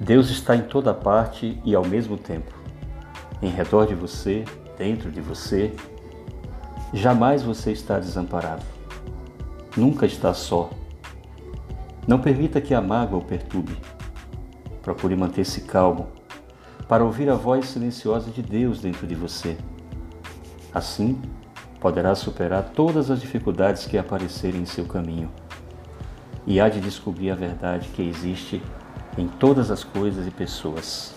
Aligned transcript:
Deus 0.00 0.30
está 0.30 0.54
em 0.54 0.62
toda 0.62 0.94
parte 0.94 1.60
e 1.64 1.74
ao 1.74 1.84
mesmo 1.84 2.16
tempo, 2.16 2.54
em 3.42 3.50
redor 3.50 3.86
de 3.86 3.96
você, 3.96 4.44
dentro 4.76 5.10
de 5.10 5.20
você. 5.20 5.74
Jamais 6.94 7.42
você 7.42 7.72
está 7.72 7.98
desamparado. 7.98 8.62
Nunca 9.76 10.06
está 10.06 10.32
só. 10.32 10.70
Não 12.06 12.20
permita 12.20 12.60
que 12.60 12.74
a 12.74 12.80
mágoa 12.80 13.18
o 13.18 13.24
perturbe. 13.24 13.76
Procure 14.82 15.16
manter-se 15.16 15.62
calmo 15.62 16.08
para 16.88 17.04
ouvir 17.04 17.28
a 17.28 17.34
voz 17.34 17.66
silenciosa 17.66 18.30
de 18.30 18.40
Deus 18.40 18.80
dentro 18.80 19.06
de 19.06 19.14
você. 19.14 19.58
Assim, 20.72 21.20
poderá 21.80 22.14
superar 22.14 22.70
todas 22.70 23.10
as 23.10 23.20
dificuldades 23.20 23.84
que 23.84 23.98
aparecerem 23.98 24.62
em 24.62 24.66
seu 24.66 24.84
caminho 24.84 25.30
e 26.46 26.60
há 26.60 26.68
de 26.68 26.80
descobrir 26.80 27.30
a 27.30 27.34
verdade 27.34 27.88
que 27.88 28.02
existe 28.02 28.62
em 29.18 29.26
todas 29.26 29.70
as 29.70 29.84
coisas 29.84 30.26
e 30.26 30.30
pessoas. 30.30 31.14